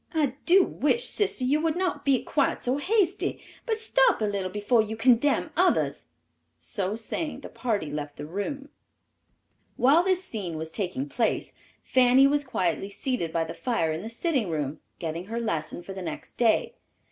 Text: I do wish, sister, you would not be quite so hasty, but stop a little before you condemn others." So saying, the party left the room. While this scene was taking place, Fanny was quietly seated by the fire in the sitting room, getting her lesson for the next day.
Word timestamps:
I 0.15 0.33
do 0.47 0.63
wish, 0.63 1.05
sister, 1.07 1.43
you 1.45 1.61
would 1.61 1.75
not 1.75 2.03
be 2.03 2.23
quite 2.23 2.63
so 2.63 2.77
hasty, 2.77 3.39
but 3.67 3.77
stop 3.77 4.19
a 4.19 4.25
little 4.25 4.49
before 4.49 4.81
you 4.81 4.97
condemn 4.97 5.51
others." 5.55 6.07
So 6.57 6.95
saying, 6.95 7.41
the 7.41 7.49
party 7.49 7.91
left 7.91 8.15
the 8.15 8.25
room. 8.25 8.69
While 9.77 10.01
this 10.01 10.23
scene 10.23 10.57
was 10.57 10.71
taking 10.71 11.07
place, 11.07 11.53
Fanny 11.83 12.25
was 12.25 12.43
quietly 12.43 12.89
seated 12.89 13.31
by 13.31 13.43
the 13.43 13.53
fire 13.53 13.91
in 13.91 14.01
the 14.01 14.09
sitting 14.09 14.49
room, 14.49 14.79
getting 14.97 15.25
her 15.25 15.39
lesson 15.39 15.83
for 15.83 15.93
the 15.93 16.01
next 16.01 16.33
day. 16.33 16.73